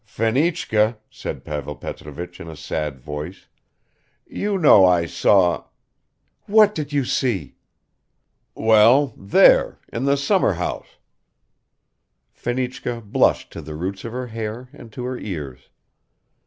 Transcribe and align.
"Fenichka," 0.03 0.97
said 1.11 1.45
Pavel 1.45 1.75
Petrovich 1.75 2.39
in 2.39 2.47
a 2.47 2.55
sad 2.55 2.99
voice, 2.99 3.45
"you 4.25 4.57
know 4.57 4.83
I 4.83 5.05
saw..." 5.05 5.65
"What 6.47 6.73
did 6.73 6.91
you 6.91 7.05
see?" 7.05 7.55
"Well, 8.55 9.13
there... 9.15 9.77
in 9.93 10.05
the 10.05 10.17
summerhouse." 10.17 10.97
Fenichka 12.33 12.99
blushed 13.01 13.51
to 13.51 13.61
the 13.61 13.75
roots 13.75 14.03
of 14.03 14.11
her 14.11 14.25
hair 14.25 14.69
and 14.73 14.91
to 14.91 15.03
her 15.03 15.19
ears. 15.19 15.69